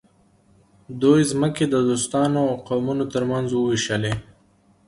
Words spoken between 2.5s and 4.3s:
قومونو ترمنځ وویشلې.